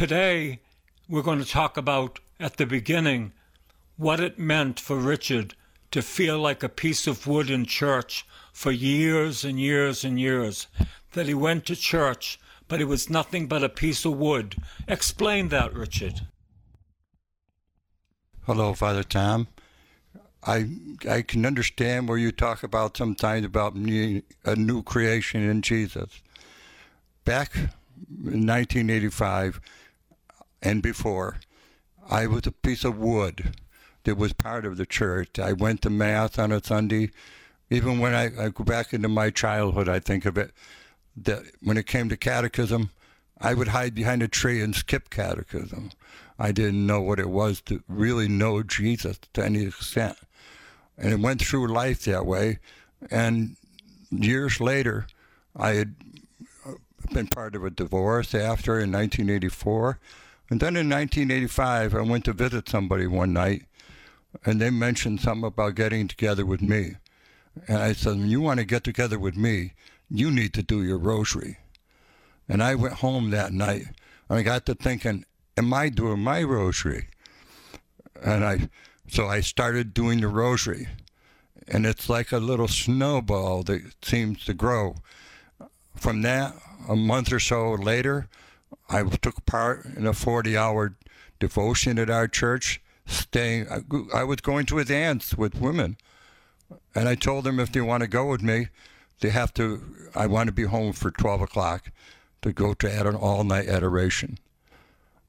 [0.00, 0.58] today
[1.10, 3.32] we're going to talk about, at the beginning,
[3.98, 5.54] what it meant for Richard
[5.90, 10.68] to feel like a piece of wood in church for years and years and years.
[11.12, 14.56] That he went to church, but he was nothing but a piece of wood.
[14.88, 16.22] Explain that, Richard.
[18.46, 19.48] Hello, Father Tom.
[20.42, 20.70] I
[21.06, 26.22] I can understand where you talk about sometimes about a new creation in Jesus.
[27.26, 29.60] Back in 1985
[30.62, 31.38] and before,
[32.08, 33.56] I was a piece of wood
[34.04, 35.38] that was part of the church.
[35.38, 37.10] I went to mass on a Sunday.
[37.70, 40.52] Even when I, I go back into my childhood, I think of it.
[41.16, 42.90] That when it came to catechism,
[43.40, 45.90] I would hide behind a tree and skip catechism.
[46.38, 50.16] I didn't know what it was to really know Jesus to any extent
[51.00, 52.58] and it went through life that way.
[53.10, 53.56] And
[54.10, 55.06] years later,
[55.56, 55.94] I had
[56.66, 56.72] uh,
[57.12, 59.98] been part of a divorce after in 1984.
[60.50, 63.66] And then in 1985, I went to visit somebody one night,
[64.44, 66.96] and they mentioned something about getting together with me.
[67.68, 69.74] And I said, you want to get together with me,
[70.10, 71.58] you need to do your rosary.
[72.48, 73.86] And I went home that night,
[74.28, 75.24] and I got to thinking,
[75.56, 77.06] am I doing my rosary?
[78.22, 78.68] And I
[79.08, 80.86] so I started doing the rosary,
[81.66, 84.96] and it's like a little snowball that seems to grow.
[85.96, 86.54] From that,
[86.88, 88.28] a month or so later,
[88.88, 90.96] I took part in a 40 hour
[91.38, 93.66] devotion at our church, staying.
[94.14, 95.96] I was going to a dance with women,
[96.94, 98.68] and I told them if they want to go with me,
[99.20, 99.82] they have to.
[100.14, 101.90] I want to be home for 12 o'clock
[102.42, 104.38] to go to an all night adoration.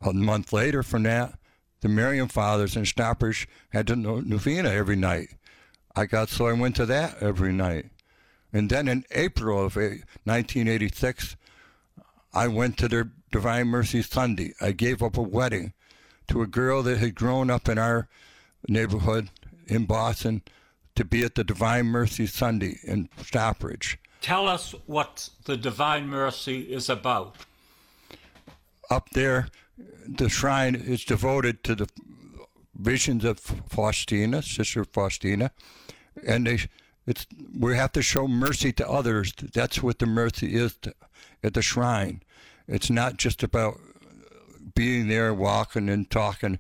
[0.02, 1.38] A month later from that,
[1.82, 5.30] the Marian Fathers and Stoppers had the novena every night.
[5.96, 7.88] I got so I went to that every night.
[8.54, 11.36] And then in April of 1986,
[12.34, 14.54] I went to their Divine Mercy Sunday.
[14.62, 15.74] I gave up a wedding
[16.28, 18.08] to a girl that had grown up in our
[18.68, 19.30] neighborhood
[19.68, 20.42] in Boston
[20.96, 23.98] to be at the Divine Mercy Sunday in Stockbridge.
[24.22, 27.38] Tell us what the Divine Mercy is about.
[28.90, 29.48] Up there,
[30.06, 31.90] the shrine is devoted to the
[32.76, 35.52] visions of Faustina, Sister Faustina,
[36.28, 36.60] and they,
[37.08, 37.26] it's
[37.58, 39.34] we have to show mercy to others.
[39.54, 40.94] That's what the mercy is to,
[41.44, 42.22] at the shrine.
[42.72, 43.80] It's not just about
[44.74, 46.60] being there, walking and talking.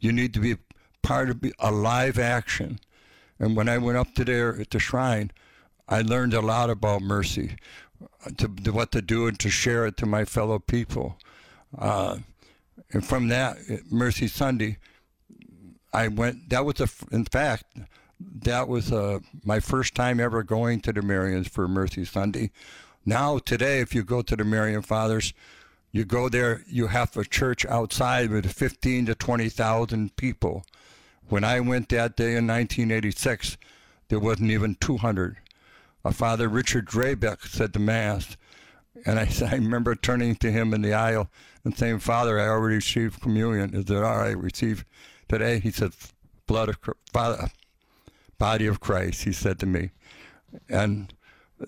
[0.00, 0.56] You need to be
[1.02, 2.80] part of a live action.
[3.38, 5.30] And when I went up to there at the shrine,
[5.88, 7.56] I learned a lot about mercy,
[8.38, 11.16] to, to what to do and to share it to my fellow people.
[11.78, 12.18] Uh,
[12.92, 13.56] and from that
[13.90, 14.78] Mercy Sunday,
[15.92, 16.50] I went.
[16.50, 17.64] That was a, in fact,
[18.18, 22.50] that was uh, my first time ever going to the Marians for Mercy Sunday.
[23.04, 25.32] Now today, if you go to the Marian Fathers,
[25.90, 26.64] you go there.
[26.68, 30.64] You have a church outside with 15 to 20 thousand people.
[31.28, 33.56] When I went that day in 1986,
[34.08, 35.36] there wasn't even 200.
[36.04, 38.36] A Father Richard Drabik said the mass,
[39.04, 41.28] and I, I remember turning to him in the aisle
[41.64, 43.74] and saying, Father, I already received communion.
[43.74, 44.36] Is it all right?
[44.36, 44.84] Receive
[45.28, 45.58] today?
[45.58, 45.92] He said,
[46.46, 46.78] blood of
[47.12, 47.50] Father,
[48.38, 49.90] body of Christ, he said to me.
[50.68, 51.12] And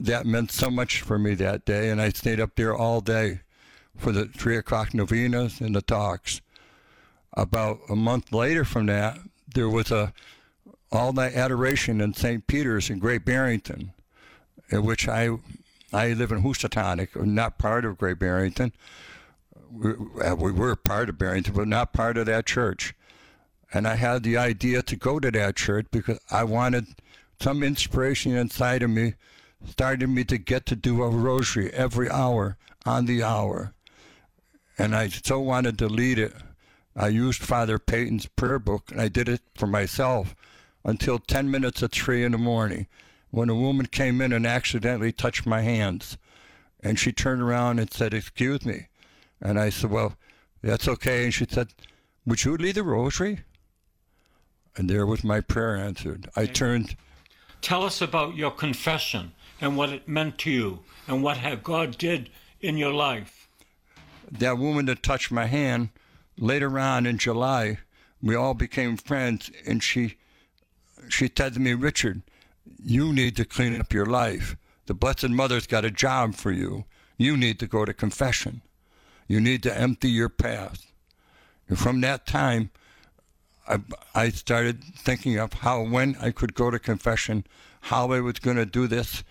[0.01, 1.91] that meant so much for me that day.
[1.91, 3.41] And I stayed up there all day
[3.97, 6.41] for the three o'clock novenas and the talks.
[7.37, 9.19] About a month later from that,
[9.55, 10.13] there was a
[10.93, 12.47] all night adoration in St.
[12.47, 13.93] Peter's in Great Barrington,
[14.71, 15.31] in which I
[15.93, 18.73] I live in Housatonic, not part of Great Barrington.
[19.71, 19.93] We,
[20.25, 22.95] uh, we were part of Barrington, but not part of that church.
[23.73, 26.87] And I had the idea to go to that church because I wanted
[27.41, 29.15] some inspiration inside of me,
[29.67, 33.75] started me to get to do a rosary every hour on the hour.
[34.79, 36.35] And I so wanted to lead it.
[36.97, 40.35] I used Father Peyton's prayer book, and I did it for myself
[40.85, 42.87] until 10 minutes at 3 in the morning
[43.31, 46.17] when a woman came in and accidentally touched my hands.
[46.81, 48.89] And she turned around and said, Excuse me.
[49.41, 50.15] And I said, Well,
[50.63, 51.25] that's okay.
[51.25, 51.69] And she said,
[52.27, 53.41] Would you lead the rosary?
[54.77, 56.29] And there was my prayer answered.
[56.37, 56.97] I turned.
[57.65, 62.29] Tell us about your confession and what it meant to you and what God did
[62.61, 63.49] in your life.
[64.31, 65.89] that woman that touched my hand,
[66.37, 67.79] later on in July,
[68.21, 70.17] we all became friends, and she
[71.09, 72.21] she said to me, Richard,
[72.85, 74.57] you need to clean up your life.
[74.85, 76.85] The Blessed Mother's got a job for you.
[77.17, 78.61] You need to go to confession.
[79.27, 80.93] You need to empty your past.
[81.67, 82.71] And from that time,
[83.67, 83.81] I,
[84.15, 87.45] I started thinking of how, when I could go to confession,
[87.83, 89.25] how I was going to do this.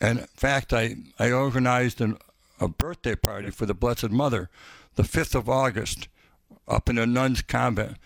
[0.00, 2.18] And in fact, I, I organized an,
[2.60, 4.50] a birthday party for the Blessed Mother
[4.96, 6.08] the 5th of August
[6.68, 7.96] up in a nun's convent.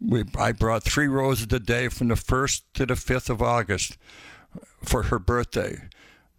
[0.00, 3.96] We, I brought three roses a day from the 1st to the 5th of August
[4.82, 5.88] for her birthday.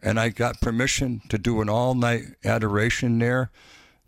[0.01, 3.51] And I got permission to do an all night adoration there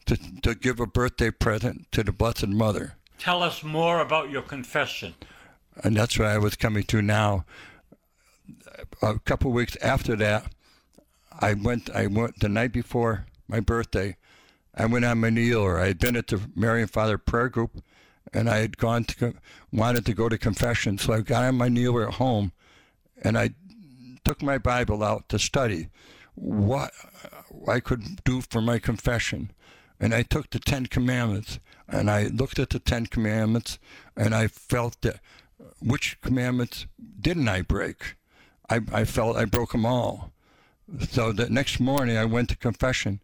[0.06, 2.95] to, to give a birthday present to the Blessed Mother.
[3.19, 5.13] Tell us more about your confession.
[5.83, 7.45] And that's where I was coming to now.
[9.01, 10.51] A couple weeks after that,
[11.38, 11.89] I went.
[11.89, 14.16] I went the night before my birthday.
[14.74, 17.83] I went on my knee, or I had been at the Marian Father prayer group,
[18.33, 19.33] and I had gone to
[19.72, 20.98] wanted to go to confession.
[20.98, 22.54] So I got on my knee at home,
[23.22, 23.51] and I
[24.24, 25.89] took my Bible out to study
[26.36, 26.92] what
[27.68, 29.51] I could do for my confession.
[30.00, 31.60] And I took the Ten Commandments
[31.91, 33.80] and I looked at the Ten Commandments
[34.15, 35.19] and I felt that
[35.80, 36.86] which commandments
[37.19, 38.15] didn't I break?
[38.69, 40.31] I, I felt I broke them all.
[41.09, 43.19] So the next morning I went to confession.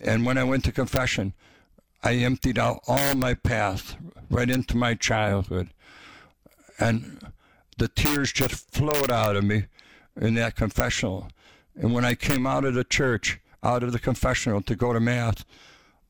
[0.00, 1.32] And when I went to confession,
[2.02, 3.96] I emptied out all my past
[4.30, 5.70] right into my childhood.
[6.78, 7.32] And
[7.78, 9.66] the tears just flowed out of me
[10.20, 11.28] in that confessional.
[11.76, 15.00] And when I came out of the church, out of the confessional to go to
[15.00, 15.44] Mass,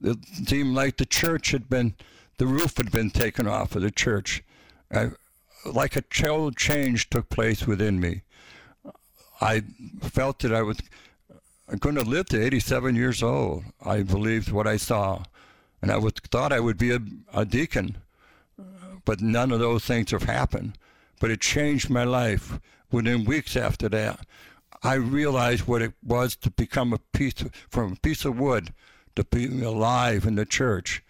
[0.04, 1.94] it seemed like the church had been,
[2.38, 4.44] the roof had been taken off of the church.
[4.92, 5.10] I,
[5.64, 8.22] like a chill change took place within me.
[9.40, 9.62] I
[10.02, 10.78] felt that I was
[11.80, 13.64] going to live to 87 years old.
[13.82, 15.24] I believed what I saw.
[15.80, 17.00] And I would, thought I would be a,
[17.32, 17.96] a deacon.
[19.04, 20.78] But none of those things have happened.
[21.18, 22.60] But it changed my life.
[22.90, 24.20] Within weeks after that,
[24.82, 27.34] I realized what it was to become a piece
[27.70, 28.72] from a piece of wood
[29.16, 31.02] to be alive in the church.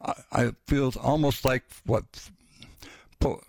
[0.00, 2.04] I, I feel almost like what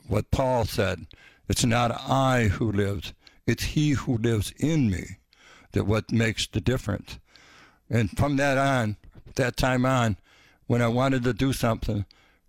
[0.08, 1.08] what Paul said.
[1.50, 3.14] It's not I who lives;
[3.48, 5.18] it's He who lives in me.
[5.72, 7.18] That what makes the difference.
[7.90, 8.98] And from that on,
[9.36, 10.18] that time on,
[10.68, 12.06] when I wanted to do something,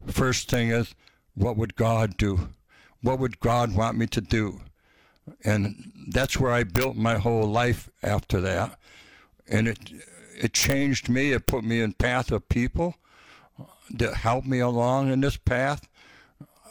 [0.06, 0.94] first thing is,
[1.34, 2.48] what would God do?
[3.02, 4.60] What would God want me to do?
[5.44, 8.78] And that's where I built my whole life after that.
[9.48, 9.78] And it
[10.36, 11.32] it changed me.
[11.32, 12.96] It put me in path of people
[13.90, 15.88] that helped me along in this path.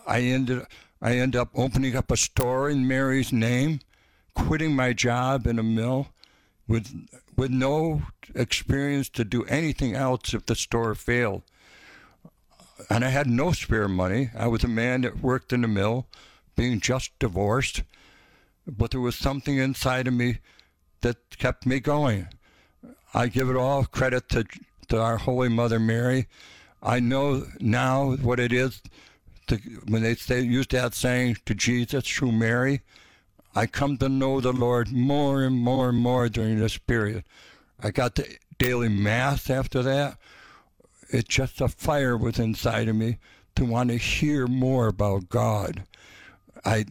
[0.06, 0.65] I ended
[1.01, 3.81] I ended up opening up a store in Mary's name,
[4.36, 6.07] quitting my job in a mill
[6.68, 8.04] with with no
[8.36, 11.44] experience to do anything else if the store failed.
[12.89, 14.30] And I had no spare money.
[14.38, 16.07] I was a man that worked in the mill,
[16.56, 17.83] being just divorced.
[18.65, 20.39] But there was something inside of me
[21.01, 22.27] that kept me going.
[23.13, 24.46] I give it all credit to,
[24.89, 26.27] to our Holy Mother Mary.
[26.82, 28.82] I know now what it is
[29.48, 32.82] to, when they say, use that saying to Jesus through Mary.
[33.55, 37.24] I come to know the Lord more and more and more during this period.
[37.82, 40.17] I got the daily mass after that.
[41.10, 43.17] It's just a fire was inside of me
[43.55, 45.84] to want to hear more about God.
[46.65, 46.86] I,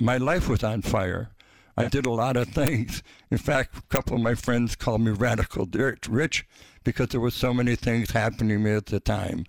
[0.00, 1.30] my life was on fire.
[1.76, 3.02] I did a lot of things.
[3.30, 6.46] In fact, a couple of my friends called me Radical Rich
[6.84, 9.46] because there were so many things happening to me at the time.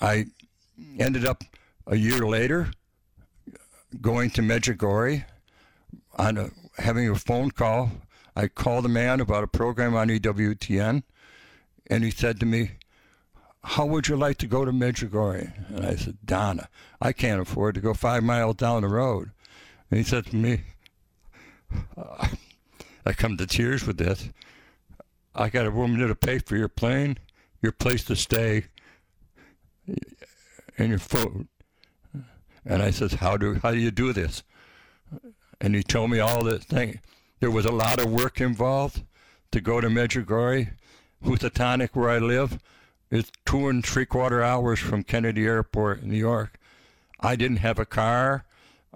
[0.00, 0.26] I
[0.98, 1.44] ended up
[1.86, 2.70] a year later
[4.00, 5.24] going to Medjugorje
[6.16, 7.90] on a, having a phone call.
[8.34, 11.02] I called a man about a program on EWTN,
[11.88, 12.72] and he said to me,
[13.64, 15.68] how would you like to go to Medjugorje?
[15.68, 16.68] And I said, Donna,
[17.00, 19.30] I can't afford to go five miles down the road.
[19.90, 20.62] And he said to me,
[21.96, 22.28] uh,
[23.06, 24.28] I come to tears with this.
[25.34, 27.18] I got a woman to pay for your plane,
[27.62, 28.66] your place to stay,
[30.78, 31.48] and your food.
[32.64, 34.42] And I says, how do how do you do this?
[35.60, 37.00] And he told me all this thing.
[37.40, 39.02] There was a lot of work involved
[39.50, 40.72] to go to Medjugorje,
[41.24, 42.58] Housatonic, where I live.
[43.10, 46.58] It's two and three quarter hours from Kennedy Airport in New York.
[47.20, 48.44] I didn't have a car.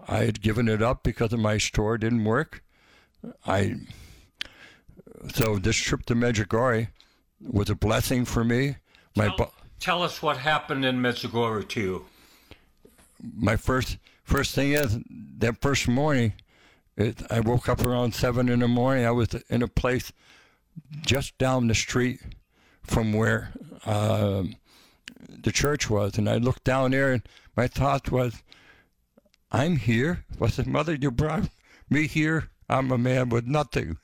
[0.08, 2.62] I had given it up because my store didn't work.
[3.46, 3.76] I
[5.34, 6.88] so this trip to Medjugorje
[7.40, 8.76] was a blessing for me.
[9.16, 12.04] My tell, tell us what happened in Medjugorje to you.
[13.34, 14.98] My first first thing is
[15.38, 16.34] that first morning,
[16.96, 19.06] it, I woke up around seven in the morning.
[19.06, 20.12] I was in a place
[21.02, 22.20] just down the street
[22.82, 23.52] from where
[23.84, 24.44] uh,
[25.28, 27.22] the church was, and I looked down there, and
[27.56, 28.42] my thought was,
[29.50, 30.24] I'm here.
[30.38, 31.48] Was it, Mother, you brought
[31.88, 32.50] me here.
[32.68, 33.98] I'm a man with nothing.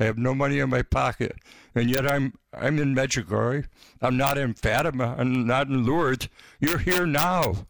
[0.00, 1.36] I have no money in my pocket,
[1.74, 3.66] and yet I'm I'm in Medjugorje.
[4.00, 5.16] I'm not in Fatima.
[5.18, 6.28] I'm not in Lourdes.
[6.60, 7.66] You're here now,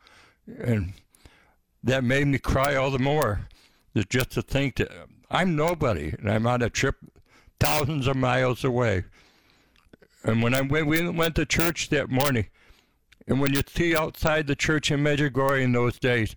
[0.47, 0.93] and
[1.83, 3.49] that made me cry all the more.
[4.11, 4.91] Just to think that
[5.31, 6.97] I'm nobody, and I'm on a trip
[7.59, 9.05] thousands of miles away.
[10.23, 12.47] And when I went, we went to church that morning,
[13.27, 16.37] and when you see outside the church in Medjugorje in those days,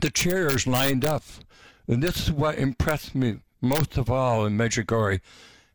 [0.00, 1.22] the chairs lined up.
[1.88, 5.20] And this is what impressed me most of all in Medjugorje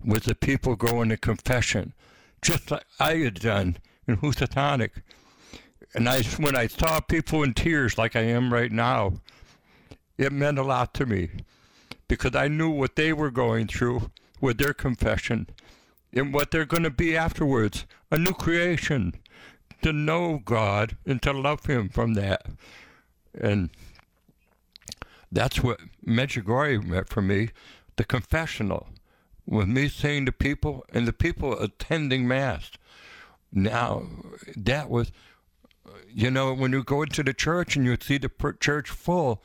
[0.04, 1.94] was the people going to confession,
[2.42, 3.78] just like I had done
[4.08, 4.92] in Housatonic.
[5.94, 9.14] And I, when I saw people in tears like I am right now,
[10.18, 11.30] it meant a lot to me
[12.08, 15.48] because I knew what they were going through with their confession
[16.14, 19.14] and what they're going to be afterwards a new creation
[19.82, 22.46] to know God and to love Him from that.
[23.34, 23.70] And
[25.32, 27.50] that's what Medjugorje meant for me
[27.98, 28.88] the confessional,
[29.46, 32.72] with me saying to people and the people attending Mass.
[33.52, 34.08] Now,
[34.56, 35.12] that was,
[36.10, 39.44] you know, when you go into the church and you see the church full,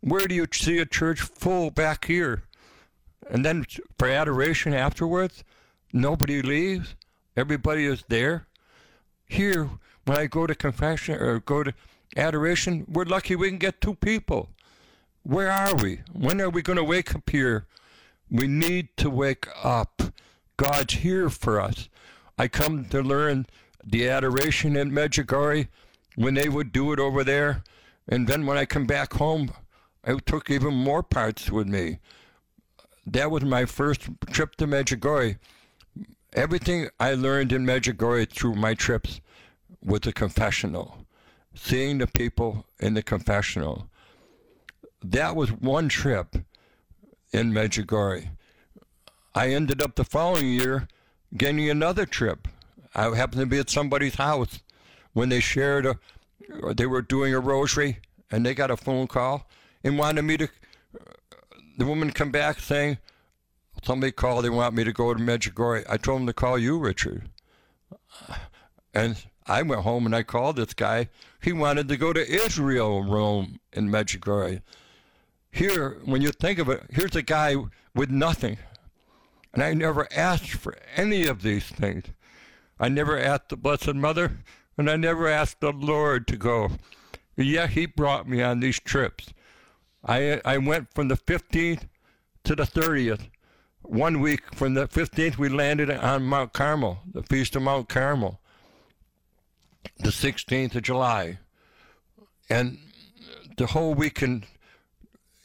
[0.00, 2.44] where do you see a church full back here?
[3.28, 3.66] And then
[3.98, 5.42] for adoration afterwards,
[5.92, 6.94] nobody leaves.
[7.36, 8.46] Everybody is there.
[9.26, 9.68] Here,
[10.04, 11.74] when I go to confession or go to
[12.16, 14.50] adoration, we're lucky we can get two people.
[15.22, 16.00] Where are we?
[16.12, 17.66] When are we going to wake up here?
[18.30, 20.02] We need to wake up.
[20.56, 21.88] God's here for us.
[22.38, 23.46] I come to learn
[23.84, 25.68] the adoration in Medjugorje
[26.16, 27.62] when they would do it over there.
[28.08, 29.52] And then when I come back home,
[30.04, 31.98] I took even more parts with me.
[33.06, 35.38] That was my first trip to Medjugorje.
[36.32, 39.20] Everything I learned in Medjugorje through my trips
[39.82, 41.06] was the confessional,
[41.54, 43.88] seeing the people in the confessional
[45.02, 46.36] that was one trip
[47.32, 48.30] in Medjugorje.
[49.34, 50.88] I ended up the following year
[51.36, 52.48] getting another trip.
[52.94, 54.60] I happened to be at somebody's house
[55.12, 55.98] when they shared a,
[56.74, 57.98] they were doing a rosary
[58.30, 59.46] and they got a phone call
[59.84, 60.48] and wanted me to,
[61.76, 62.98] the woman come back saying,
[63.82, 65.84] somebody called, they want me to go to Medjugorje.
[65.88, 67.28] I told them to call you, Richard.
[68.92, 71.08] And I went home and I called this guy.
[71.42, 74.62] He wanted to go to Israel, Rome, in Medjugorje.
[75.50, 77.56] Here, when you think of it, here's a guy
[77.94, 78.58] with nothing.
[79.52, 82.04] And I never asked for any of these things.
[82.78, 84.38] I never asked the Blessed Mother,
[84.76, 86.70] and I never asked the Lord to go.
[87.36, 89.32] Yeah, He brought me on these trips.
[90.04, 91.88] I, I went from the 15th
[92.44, 93.28] to the 30th.
[93.82, 98.40] One week from the 15th, we landed on Mount Carmel, the Feast of Mount Carmel,
[99.98, 101.38] the 16th of July.
[102.50, 102.78] And
[103.56, 104.46] the whole weekend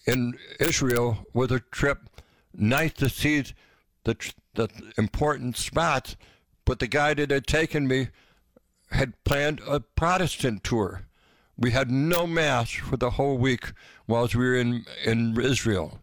[0.05, 2.09] in Israel with a trip,
[2.53, 3.43] nice to see
[4.03, 4.15] the,
[4.55, 6.15] the important spots,
[6.65, 8.09] but the guy that had taken me
[8.91, 11.07] had planned a Protestant tour.
[11.57, 13.71] We had no mass for the whole week
[14.07, 15.99] whilst we were in, in Israel.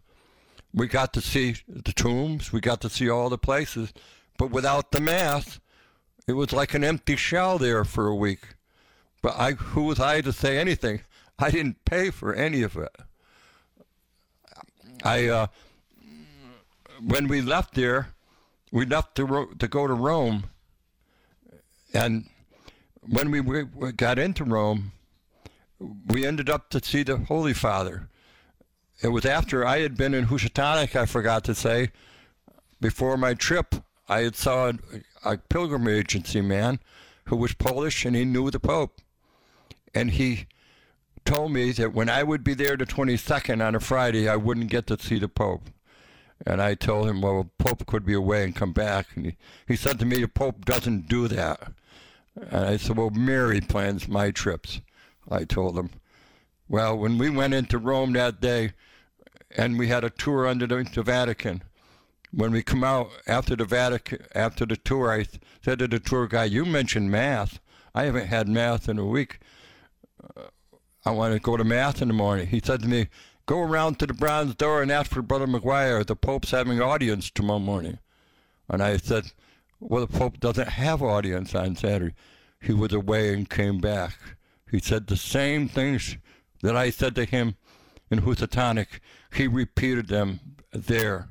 [0.73, 3.93] We got to see the tombs, we got to see all the places,
[4.37, 5.59] but without the mass,
[6.27, 8.55] it was like an empty shell there for a week.
[9.21, 11.01] But I, who was I to say anything?
[11.37, 12.95] I didn't pay for any of it.
[15.03, 15.47] I uh,
[17.05, 18.09] when we left there,
[18.71, 20.45] we left to to go to Rome,
[21.93, 22.25] and
[23.01, 24.91] when we, we got into Rome,
[26.07, 28.07] we ended up to see the Holy Father.
[29.01, 31.91] It was after I had been in Housatonic, I forgot to say,
[32.79, 33.75] before my trip.
[34.07, 36.79] I had saw a, a pilgrim agency man
[37.25, 38.99] who was Polish and he knew the Pope,
[39.95, 40.47] and he
[41.25, 44.69] told me that when I would be there the 22nd on a Friday, I wouldn't
[44.69, 45.69] get to see the Pope.
[46.45, 49.07] And I told him, well, Pope could be away and come back.
[49.15, 49.37] And he,
[49.67, 51.71] he said to me, the Pope doesn't do that.
[52.35, 54.81] And I said, well, Mary plans my trips.
[55.29, 55.91] I told him.
[56.67, 58.73] Well, when we went into Rome that day,
[59.55, 61.63] and we had a tour under the, the Vatican,
[62.31, 65.25] when we come out after the Vatican, after the tour, I
[65.63, 67.59] said to the tour guy, "You mentioned math.
[67.93, 69.39] I haven't had math in a week.
[71.03, 72.47] I want to go to Mass in the morning.
[72.47, 73.07] He said to me,
[73.47, 76.05] Go around to the bronze door and ask for Brother McGuire.
[76.05, 77.99] The Pope's having audience tomorrow morning.
[78.69, 79.31] And I said,
[79.79, 82.13] Well, the Pope doesn't have audience on Saturday.
[82.61, 84.13] He was away and came back.
[84.69, 86.17] He said the same things
[86.61, 87.55] that I said to him
[88.11, 89.01] in Housatonic.
[89.33, 90.39] He repeated them
[90.71, 91.29] there.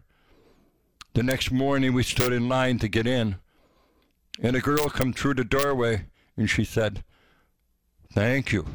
[1.15, 3.37] The next morning, we stood in line to get in.
[4.43, 7.05] And a girl come through the doorway and she said,
[8.13, 8.67] Thank you.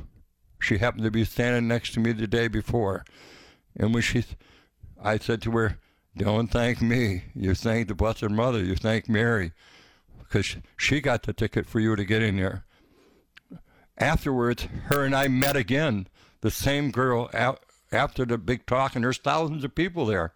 [0.66, 3.06] She happened to be standing next to me the day before.
[3.76, 4.26] And when she,
[5.00, 5.78] I said to her,
[6.18, 7.26] Don't thank me.
[7.36, 8.64] You thank the Blessed Mother.
[8.64, 9.52] You thank Mary.
[10.18, 12.66] Because she got the ticket for you to get in there.
[14.00, 16.08] Afterwards, her and I met again.
[16.42, 17.30] The same girl
[17.92, 20.34] after the big talk, and there's thousands of people there.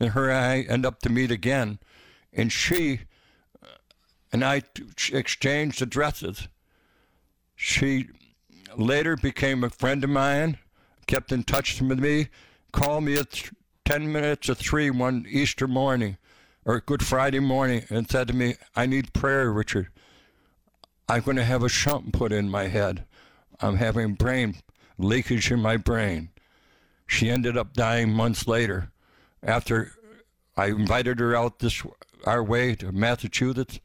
[0.00, 1.78] And her and I end up to meet again.
[2.32, 3.00] And she
[3.62, 3.66] uh,
[4.32, 4.62] and I
[5.12, 6.48] exchanged addresses.
[7.54, 8.08] She
[8.76, 10.58] later became a friend of mine,
[11.06, 12.28] kept in touch with me,
[12.72, 13.50] called me at
[13.84, 16.18] 10 minutes of 3 one Easter morning
[16.64, 19.88] or Good Friday morning and said to me, I need prayer, Richard.
[21.08, 23.04] I'm going to have a shunt put in my head.
[23.60, 24.56] I'm having brain
[24.98, 26.28] leakage in my brain.
[27.06, 28.90] She ended up dying months later
[29.42, 29.92] after
[30.56, 31.82] I invited her out this
[32.26, 33.80] our way to Massachusetts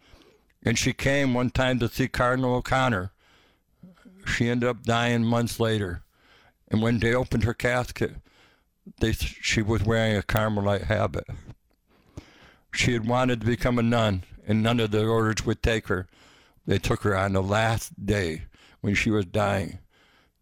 [0.65, 3.12] and she came one time to see Cardinal O'Connor.
[4.25, 6.03] She ended up dying months later.
[6.69, 8.15] And when they opened her casket,
[8.99, 11.25] they, she was wearing a Carmelite habit.
[12.73, 16.07] She had wanted to become a nun, and none of the orders would take her.
[16.65, 18.43] They took her on the last day
[18.81, 19.79] when she was dying.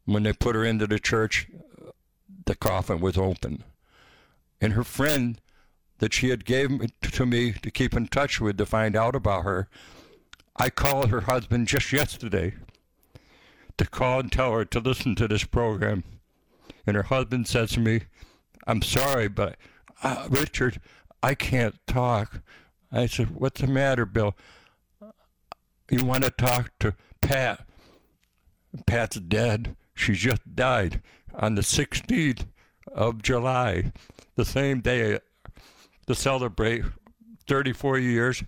[0.06, 1.48] When they put her into the church,
[2.46, 3.64] the coffin was open.
[4.60, 5.42] And her friend
[6.00, 9.44] that she had given to me to keep in touch with to find out about
[9.44, 9.68] her
[10.56, 12.54] I called her husband just yesterday
[13.78, 16.04] to call and tell her to listen to this program.
[16.86, 18.02] And her husband says to me,
[18.68, 19.58] I'm sorry, but
[20.04, 20.80] uh, Richard,
[21.22, 22.42] I can't talk.
[22.92, 24.36] I said, What's the matter, Bill?
[25.90, 27.66] You want to talk to Pat?
[28.86, 29.76] Pat's dead.
[29.94, 31.02] She just died
[31.34, 32.46] on the 16th
[32.92, 33.92] of July,
[34.36, 35.20] the same day
[36.08, 36.84] to celebrate
[37.48, 38.44] 34 years.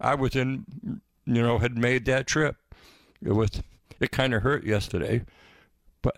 [0.00, 2.56] I was in you know, had made that trip.
[3.22, 3.62] It was
[4.04, 5.24] it kind of hurt yesterday,
[6.02, 6.16] but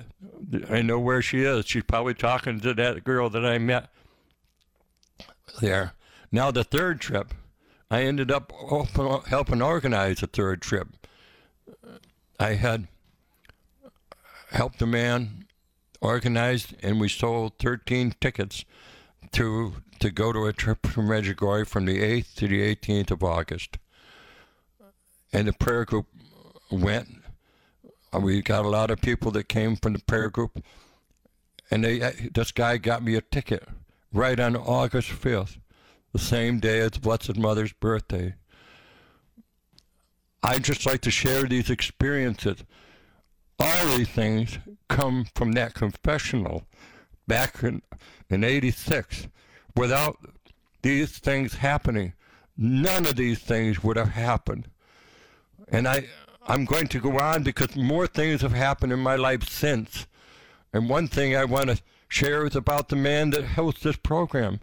[0.68, 1.66] I know where she is.
[1.66, 3.88] She's probably talking to that girl that I met
[5.60, 5.92] there.
[6.30, 7.32] Now the third trip,
[7.90, 8.52] I ended up
[9.28, 10.88] helping organize the third trip.
[12.38, 12.88] I had
[14.50, 15.46] helped a man
[16.00, 18.64] organize, and we sold 13 tickets
[19.32, 23.22] to to go to a trip from Medjugorje from the 8th to the 18th of
[23.22, 23.78] August
[25.32, 26.06] and the prayer group
[26.70, 27.08] went.
[28.20, 30.62] We got a lot of people that came from the prayer group,
[31.70, 33.68] and they uh, this guy got me a ticket
[34.12, 35.58] right on August fifth,
[36.12, 38.34] the same day as Blessed Mother's birthday.
[40.42, 42.64] I just like to share these experiences.
[43.58, 46.66] All these things come from that confessional
[47.26, 47.82] back in,
[48.28, 49.28] in 86.
[49.74, 50.16] Without
[50.82, 52.12] these things happening,
[52.56, 54.68] none of these things would have happened.
[55.68, 56.06] And I,
[56.48, 60.06] I'm going to go on because more things have happened in my life since.
[60.72, 64.60] And one thing I want to share is about the man that hosts this program.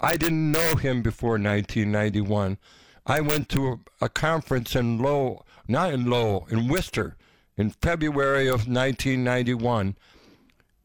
[0.00, 2.58] I didn't know him before 1991.
[3.06, 7.16] I went to a, a conference in Lowell, not in Lowell, in Worcester,
[7.56, 9.96] in February of 1991.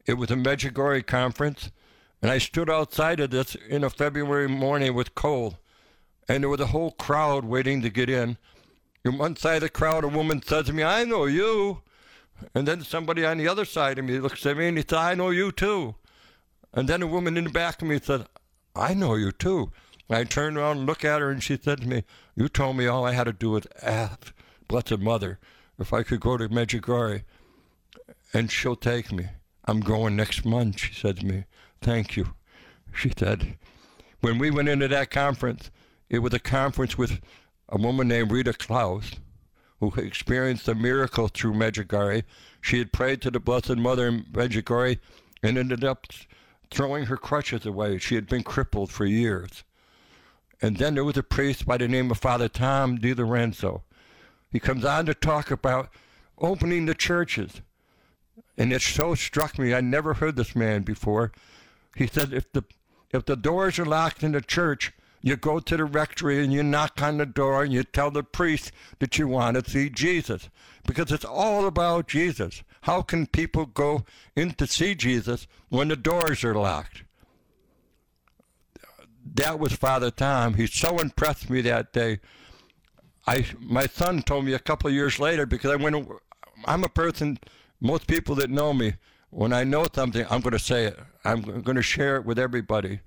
[0.06, 1.70] It was a Medjugorje conference,
[2.20, 5.56] and I stood outside of this in a February morning with cold,
[6.28, 8.38] and there was a whole crowd waiting to get in.
[9.04, 11.82] In one side of the crowd, a woman says to me, I know you.
[12.54, 14.98] And then somebody on the other side of me looks at me and he said,
[14.98, 15.96] I know you too.
[16.72, 18.26] And then a woman in the back of me said,
[18.74, 19.70] I know you too.
[20.08, 22.76] And I turned around and looked at her and she said to me, You told
[22.76, 24.32] me all I had to do was ask
[24.68, 25.38] Blessed Mother
[25.78, 27.22] if I could go to Medjugorje
[28.32, 29.26] and she'll take me.
[29.64, 31.44] I'm going next month, she said to me.
[31.80, 32.34] Thank you.
[32.94, 33.56] She said,
[34.20, 35.70] When we went into that conference,
[36.08, 37.20] it was a conference with
[37.72, 39.12] a woman named Rita Klaus,
[39.80, 42.22] who experienced a miracle through Medjugorje.
[42.60, 44.98] She had prayed to the Blessed Mother in Medjugorje
[45.42, 46.06] and ended up
[46.70, 47.98] throwing her crutches away.
[47.98, 49.64] She had been crippled for years.
[50.60, 53.80] And then there was a priest by the name of Father Tom DiLorenzo.
[54.50, 55.88] He comes on to talk about
[56.38, 57.62] opening the churches.
[58.58, 61.32] And it so struck me, I never heard this man before.
[61.96, 62.64] He said, if the
[63.10, 66.62] if the doors are locked in the church, you go to the rectory and you
[66.62, 70.50] knock on the door and you tell the priest that you want to see Jesus
[70.84, 72.62] because it's all about Jesus.
[72.82, 74.04] How can people go
[74.34, 77.04] in to see Jesus when the doors are locked?
[79.34, 80.54] That was Father Tom.
[80.54, 82.18] He so impressed me that day.
[83.24, 86.08] I my son told me a couple of years later because I went.
[86.64, 87.38] I'm a person.
[87.80, 88.94] Most people that know me,
[89.30, 90.98] when I know something, I'm going to say it.
[91.24, 93.00] I'm going to share it with everybody.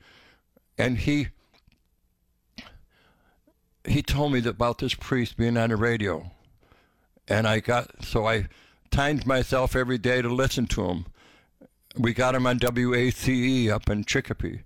[0.78, 1.28] And he
[3.88, 6.32] he told me about this priest being on the radio.
[7.28, 8.48] And I got, so I
[8.92, 11.06] timed myself every day to listen to him.
[11.98, 14.62] We got him on WACE up in Chicopee.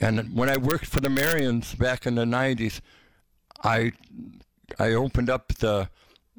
[0.00, 2.80] And when I worked for the Marians back in the 90s,
[3.62, 3.92] I
[4.78, 5.88] I opened up the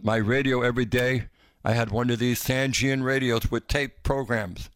[0.01, 1.27] my radio every day.
[1.63, 4.69] I had one of these Sangean radios with tape programs,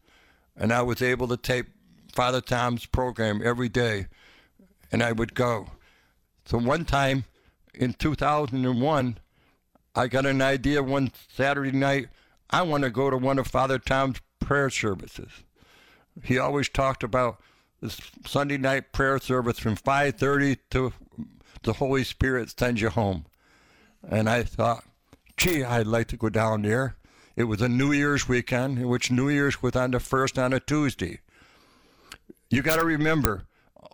[0.56, 1.66] and I was able to tape
[2.12, 4.06] Father Tom's program every day,
[4.90, 5.72] and I would go.
[6.48, 7.26] So one time
[7.74, 9.18] in 2001,
[9.94, 12.08] I got an idea one Saturday night.
[12.48, 15.28] I want to go to one of Father Tom's prayer services.
[16.24, 17.38] He always talked about
[17.82, 20.94] this Sunday night prayer service from 5:30 to
[21.64, 23.26] the Holy Spirit sends you home.
[24.08, 24.84] And I thought,
[25.36, 26.96] gee, I'd like to go down there.
[27.36, 30.54] It was a New Year's weekend, in which New Year's was on the first on
[30.54, 31.20] a Tuesday.
[32.48, 33.44] You got to remember,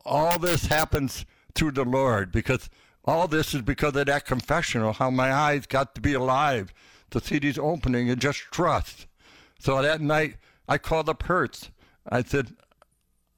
[0.04, 2.68] all this happens through the Lord because
[3.04, 6.72] all this is because of that confessional, how my eyes got to be alive
[7.10, 9.06] to see these opening and just trust.
[9.58, 10.36] So that night,
[10.68, 11.70] I called up Hertz.
[12.08, 12.54] I said,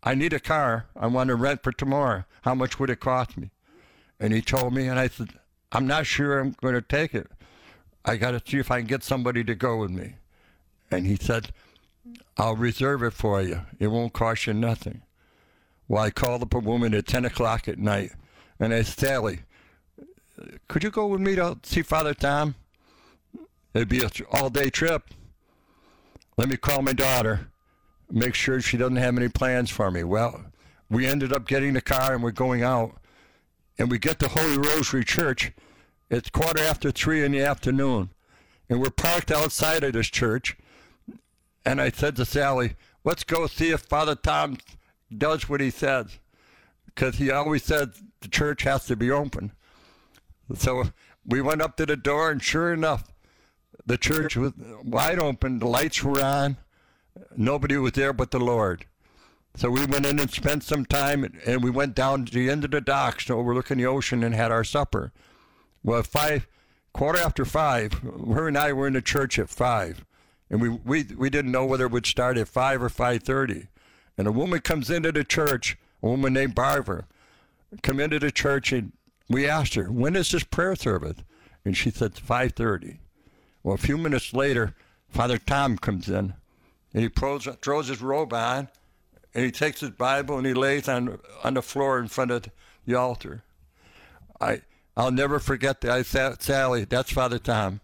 [0.03, 0.87] I need a car.
[0.95, 2.25] I want to rent for tomorrow.
[2.43, 3.51] How much would it cost me?
[4.21, 5.31] And he told me, and I said,
[5.73, 7.29] I'm not sure I'm going to take it.
[8.05, 10.15] I got to see if I can get somebody to go with me.
[10.91, 11.53] And he said,
[12.37, 13.63] I'll reserve it for you.
[13.81, 15.03] It won't cost you nothing.
[15.89, 18.13] Well, I called up a woman at 10 o'clock at night,
[18.59, 19.41] and I said, Sally,
[20.69, 22.57] could you go with me to see Father Tom?
[23.73, 25.11] It'd be an all day trip.
[26.37, 27.49] Let me call my daughter,
[28.11, 30.03] make sure she doesn't have any plans for me.
[30.05, 30.47] Well,
[30.91, 32.97] we ended up getting the car and we're going out
[33.79, 35.53] and we get to Holy Rosary Church.
[36.11, 38.11] It's quarter after three in the afternoon,
[38.69, 40.57] and we're parked outside of this church.
[41.65, 44.59] And I said to Sally, "Let's go see if Father Tom
[45.15, 46.19] does what he says,
[46.87, 49.53] because he always said the church has to be open."
[50.55, 50.91] So
[51.25, 53.13] we went up to the door, and sure enough,
[53.85, 54.53] the church was
[54.85, 55.59] wide open.
[55.59, 56.57] The lights were on.
[57.37, 58.85] Nobody was there but the Lord.
[59.57, 62.65] So we went in and spent some time, and we went down to the end
[62.65, 65.13] of the docks overlooking the ocean and had our supper.
[65.83, 66.47] Well, five,
[66.93, 67.95] quarter after five,
[68.35, 70.05] her and I were in the church at five,
[70.51, 73.69] and we, we, we didn't know whether it would start at five or five thirty.
[74.19, 77.07] And a woman comes into the church, a woman named Barbara,
[77.83, 78.93] come into the church, and
[79.29, 81.19] we asked her, "When is this prayer service?"
[81.65, 83.01] And she said, "Five thirty.
[83.63, 84.75] Well, a few minutes later,
[85.09, 86.35] Father Tom comes in,
[86.95, 88.69] and he throws, throws his robe on
[89.37, 92.47] and he takes his Bible and he lays on on the floor in front of
[92.87, 93.43] the altar.
[94.41, 94.63] I
[94.97, 95.91] I'll never forget that.
[95.91, 97.81] I said, Sally, that's Father Tom.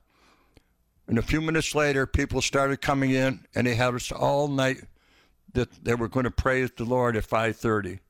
[1.06, 4.84] And a few minutes later, people started coming in, and they had us all night
[5.54, 8.00] that they were going to praise the Lord at 5:30.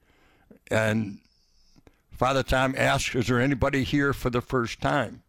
[0.70, 1.18] And
[2.10, 5.22] Father Tom asked, "Is there anybody here for the first time?"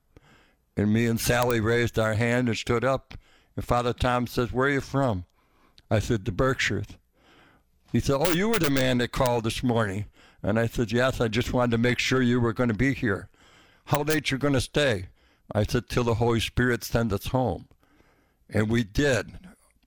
[0.75, 3.15] And me and Sally raised our hand and stood up.
[3.55, 5.25] And Father Tom says, "Where are you from?"
[5.89, 6.97] I said, "The Berkshires."
[7.93, 10.05] He said, Oh, you were the man that called this morning.
[10.41, 12.95] And I said, Yes, I just wanted to make sure you were going to be
[12.95, 13.29] here.
[13.85, 15.09] How late you're going to stay?
[15.51, 17.67] I said, Till the Holy Spirit sends us home.
[18.49, 19.37] And we did.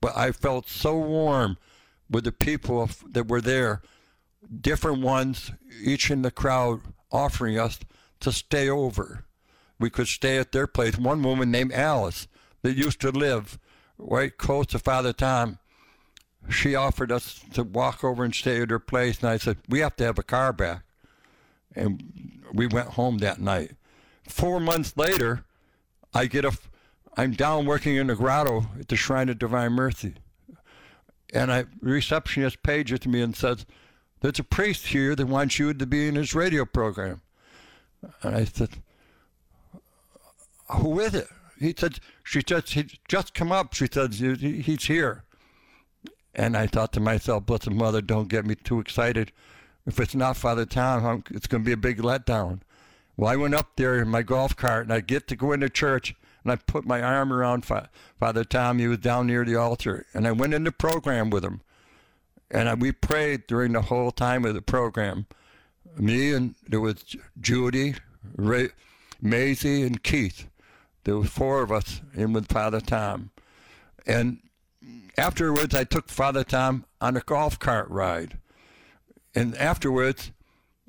[0.01, 1.59] But I felt so warm
[2.11, 3.83] with the people that were there,
[4.61, 7.79] different ones, each in the crowd offering us
[8.21, 9.25] to stay over.
[9.79, 10.97] We could stay at their place.
[10.97, 12.29] One woman named Alice
[12.62, 13.59] that used to live
[13.99, 15.59] right close to Father Tom
[16.49, 19.81] she offered us to walk over and stay at her place, and I said, We
[19.81, 20.83] have to have a car back.
[21.75, 23.73] And we went home that night.
[24.29, 25.45] Four months later,
[26.14, 26.57] I get a,
[27.16, 30.14] I'm down working in the grotto at the Shrine of Divine Mercy.
[31.33, 33.67] And a receptionist pages to me and says,
[34.21, 37.21] There's a priest here that wants you to be in his radio program.
[38.23, 38.71] And I said,
[40.71, 41.29] Who is it?
[41.59, 43.75] He said, She just, he just come up.
[43.75, 45.25] She said, He's here.
[46.35, 49.33] And I thought to myself, Blessed Mother, don't get me too excited.
[49.87, 52.61] If it's not Father Tom, it's going to be a big letdown.
[53.17, 55.71] Well, I went up there in my golf cart, and I get to go into
[55.71, 56.15] church,
[56.47, 58.79] and I put my arm around Father Tom.
[58.79, 61.61] He was down near the altar, and I went into program with him,
[62.53, 65.27] and I, we prayed during the whole time of the program.
[65.99, 67.05] Me and there was
[67.41, 67.97] Judy,
[68.37, 68.69] Ray,
[69.21, 70.49] Maisie, and Keith.
[71.03, 73.31] There was four of us in with Father Tom,
[74.07, 74.39] and
[75.19, 78.39] afterwards, I took Father Tom on a golf cart ride.
[79.35, 80.31] And afterwards,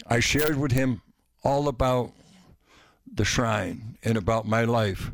[0.05, 1.01] I shared with him
[1.43, 2.11] all about
[3.11, 5.11] the shrine and about my life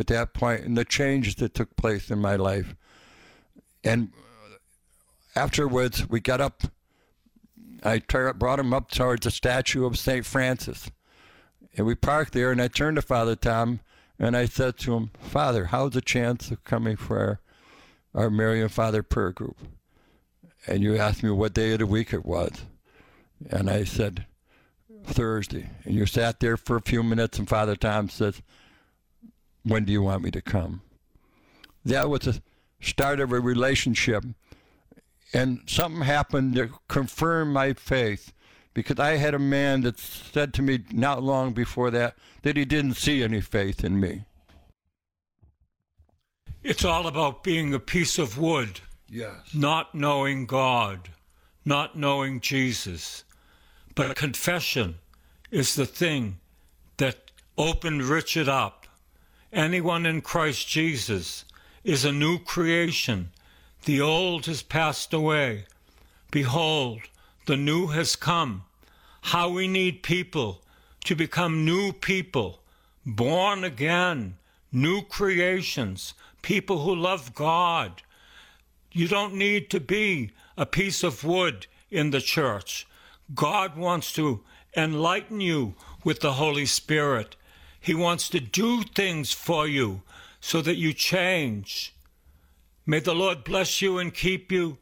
[0.00, 2.74] at that point and the changes that took place in my life.
[3.84, 4.10] And
[5.36, 6.64] afterwards, we got up.
[7.82, 8.00] I
[8.36, 10.26] brought him up towards the statue of St.
[10.26, 10.90] Francis.
[11.76, 13.80] And we parked there, and I turned to Father Tom,
[14.18, 17.40] and I said to him, Father, how's the chance of coming for our,
[18.22, 19.56] our Marian Father prayer group?
[20.66, 22.64] And you asked me what day of the week it was.
[23.48, 24.26] And I said,
[25.04, 25.70] Thursday.
[25.84, 28.42] And you sat there for a few minutes, and Father Tom says,
[29.62, 30.82] When do you want me to come?
[31.84, 32.42] That was the
[32.80, 34.24] start of a relationship.
[35.32, 38.32] And something happened to confirm my faith
[38.74, 42.64] because I had a man that said to me not long before that that he
[42.64, 44.24] didn't see any faith in me.
[46.62, 49.54] It's all about being a piece of wood, Yes.
[49.54, 51.10] not knowing God,
[51.64, 53.24] not knowing Jesus.
[53.94, 54.96] But confession
[55.50, 56.38] is the thing
[56.98, 58.79] that opened Richard up.
[59.52, 61.44] Anyone in Christ Jesus
[61.82, 63.32] is a new creation.
[63.84, 65.64] The old has passed away.
[66.30, 67.00] Behold,
[67.46, 68.62] the new has come.
[69.22, 70.62] How we need people
[71.04, 72.60] to become new people,
[73.04, 74.36] born again,
[74.70, 78.02] new creations, people who love God.
[78.92, 82.86] You don't need to be a piece of wood in the church.
[83.34, 84.42] God wants to
[84.76, 87.34] enlighten you with the Holy Spirit.
[87.80, 90.02] He wants to do things for you
[90.40, 91.94] so that you change.
[92.86, 94.78] May the Lord bless you and keep you.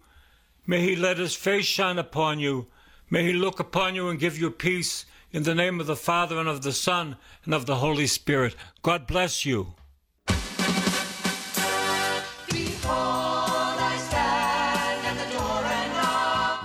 [0.67, 2.67] May he let his face shine upon you.
[3.09, 6.39] May he look upon you and give you peace in the name of the Father
[6.39, 8.55] and of the Son and of the Holy Spirit.
[8.83, 9.75] God bless you.